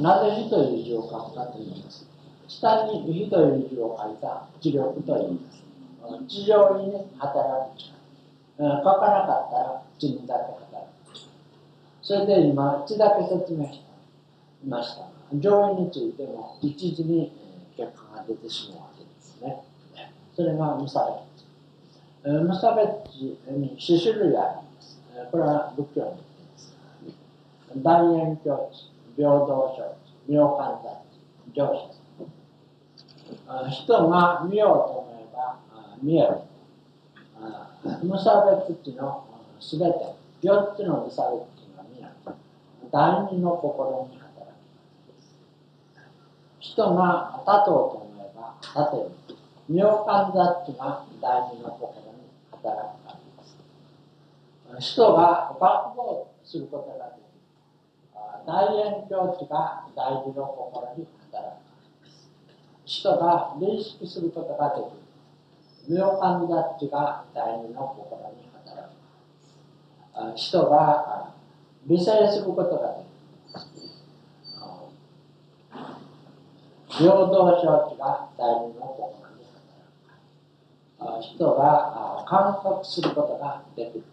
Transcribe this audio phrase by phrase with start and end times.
[0.00, 2.06] なぜ火という字を書くかと言います。
[2.46, 5.62] 下に火という字を書いた知力と言います。
[6.26, 7.98] 地上に、ね、働く力。
[8.58, 11.18] 書かなかったら地にだけ働く。
[12.02, 13.84] それで今、地だけ説明して
[14.64, 15.08] いました。
[15.34, 17.32] 上位についても一時に
[17.76, 19.62] 結果が出てしまうわけですね。
[20.34, 21.22] それが無差
[22.24, 22.28] 別。
[22.30, 22.88] 無差別
[23.50, 25.00] に四種類あります。
[25.30, 26.22] これは仏教に言って
[26.52, 26.74] ます。
[27.82, 31.02] 大円境地、平等承知、妙観察、
[31.52, 31.90] 上司。
[33.68, 35.58] 人が見ようと思えば
[36.00, 36.38] 見える。
[38.04, 39.24] 無差別地の
[39.58, 42.08] すべて、4つの無差別地が見える。
[42.92, 45.34] 第二の心に働きます
[46.60, 49.10] 人が立とうと思えば立てる。
[49.68, 53.16] 妙観察地が第二の心に働くから
[54.76, 54.86] です。
[54.94, 57.27] 人が学校することができる。
[58.46, 61.58] 大円境地が第二の心に働く。
[62.84, 65.98] 人が認識することができる。
[65.98, 68.88] 妙観察地が第二の心に働
[70.32, 70.36] く。
[70.36, 71.34] 人が
[71.86, 73.88] 理解することができる。
[76.88, 79.44] 平等承知が第二の心に
[80.98, 81.22] 働く。
[81.22, 84.04] 人が感覚することができる。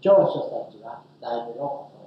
[0.00, 1.99] 上書たちが第二の心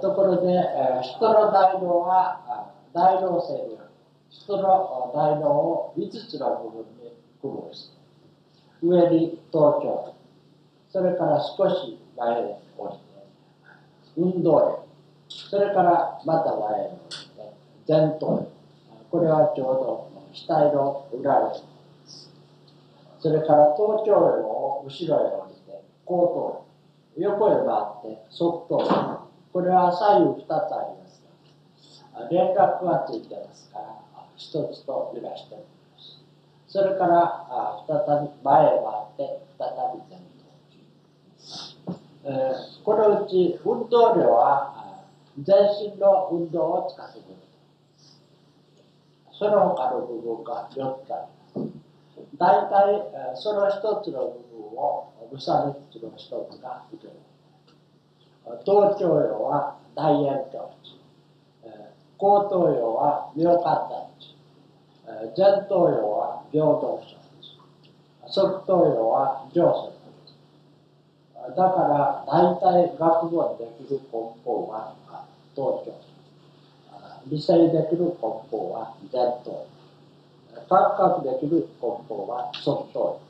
[0.00, 3.88] ところで、えー、人の大道は大道性である。
[4.28, 7.96] 人の大道を5つの部分に区分して、
[8.82, 10.14] 上に頭頂、
[10.90, 13.02] それから少し前へ降りて、
[14.16, 14.88] 運動へ、
[15.28, 17.16] それからまた前へ降り
[17.86, 18.58] て、前頭へ。
[19.10, 20.10] これはちょうど
[20.48, 21.62] 額の裏へ。
[23.20, 26.64] それから頭頂へを後ろへ降りて、後
[27.16, 27.22] 頭へ。
[27.22, 29.27] 横へ回って側頭へ。
[29.58, 31.20] これは左右2つあります
[32.14, 33.98] が、連絡がついてますから、
[34.36, 36.22] 一つと揺らしております。
[36.68, 39.66] それから再び前へ回って再
[39.98, 40.22] び前
[41.82, 41.98] 頭。
[42.22, 45.02] えー、このうち運動量は
[45.42, 45.56] 全
[45.92, 47.24] 身の運動をつかせる。
[49.32, 51.26] その他の部分が4つあ
[51.56, 52.28] ります。
[52.38, 57.27] 大体その一つの部分を無差別の一つが受ける。
[58.64, 60.68] 頭頂葉は大円鏡
[62.18, 64.08] 後頭葉は妙観察
[65.36, 67.16] 前頭葉は平等症
[68.28, 69.98] 側頭葉は上層
[71.48, 74.94] だから大体学問できる根本は
[75.54, 76.08] 頭頂
[77.30, 78.14] 理性できる根
[78.50, 79.66] 本は前頭
[80.68, 83.20] 感覚できる根本は側頭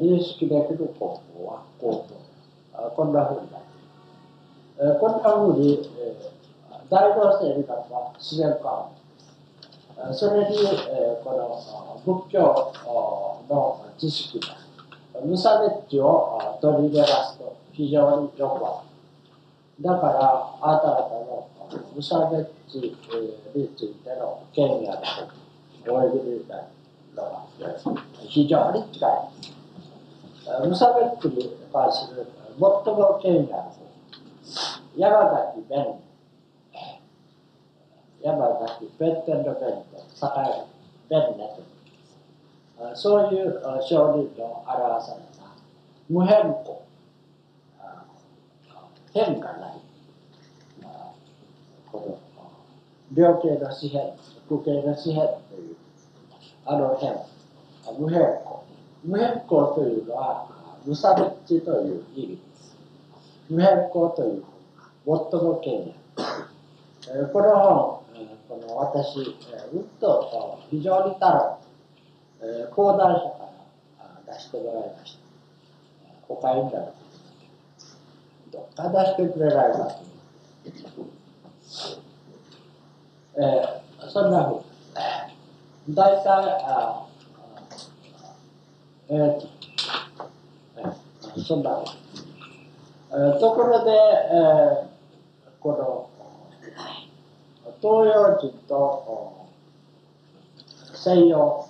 [0.00, 3.59] 認識できる根本は後頭こんなふうにな
[4.80, 5.90] えー、こんなふうに、
[6.88, 8.90] 大同性理学は自然化
[10.14, 10.56] それに、
[11.22, 12.72] この仏教
[13.50, 14.56] の知識が
[15.22, 18.86] 無差別地を取り入れますと非常によ
[19.78, 19.82] く。
[19.82, 22.96] だからあなた方の無差別地
[23.54, 24.98] についての権威ある
[25.84, 26.54] ことおいでいた
[27.14, 27.46] のは
[28.26, 29.10] 非常に近い。
[30.66, 32.26] 無差別地に関する
[32.58, 33.79] 最も権威ある
[34.96, 36.00] 山崎弁。
[38.22, 38.36] 山
[38.66, 39.54] 崎弁天の弁
[39.90, 39.96] と
[40.26, 40.66] 栄
[41.08, 41.50] 弁ね
[42.76, 42.96] と。
[42.96, 45.54] そういう少人の表された。
[46.08, 46.84] 無変更
[49.12, 49.80] 変化ない。
[51.90, 52.20] こ
[53.14, 54.14] の病形の紙幣
[54.48, 55.76] 空形の紙幣という
[56.66, 57.14] あの変。
[57.98, 58.64] 無変更
[59.04, 60.46] 無変更というのは
[60.84, 62.76] 無差別という意味です。
[63.48, 64.44] 無変更という
[65.04, 65.94] 最も権威
[67.32, 68.00] この本
[68.48, 69.18] この私
[69.72, 73.50] うんと非常に多論講談社か
[74.26, 75.20] ら出してもらいました
[76.28, 76.86] お買いになる
[78.52, 80.10] どっか出してくれないかと
[83.36, 84.62] えー、そんなふう
[85.86, 86.26] に大体
[86.66, 87.06] あ
[89.08, 89.48] えー、
[90.76, 91.84] えー、そんなふう
[93.12, 94.89] えー、ところで、えー
[95.60, 96.10] この
[97.82, 99.46] 東洋人と
[100.94, 101.66] 西洋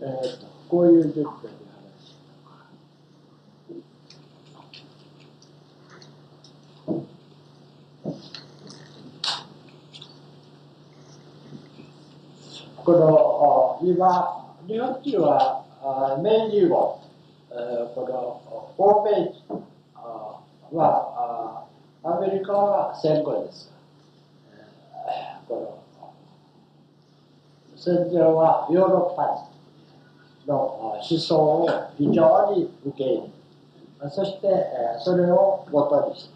[0.00, 1.54] えーと、こういう順序で話
[12.84, 15.64] この今日本人は
[16.22, 17.00] 明治以後
[17.56, 19.32] えーこの欧米
[19.94, 20.40] あ
[20.72, 21.66] は
[22.02, 23.70] アメリカは戦後です、
[25.46, 26.10] この
[27.76, 29.48] 戦場はヨーロッパ
[30.52, 30.56] の
[30.98, 33.22] 思想を非常に受け入
[34.02, 36.34] れそしてえーそれを元にして。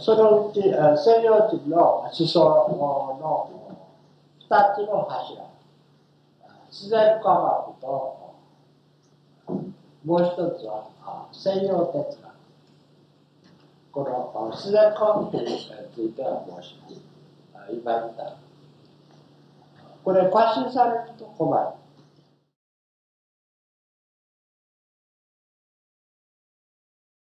[0.00, 3.59] そのうち西洋人の思想の
[4.74, 5.44] つの柱。
[6.70, 8.34] 自然科学と
[10.04, 10.88] もう一つは
[11.32, 12.30] 専用哲学。
[13.92, 15.58] この自然科学に
[15.94, 16.94] ついては申します。
[17.72, 18.36] 今言った。
[20.02, 21.79] これ過信されると困る。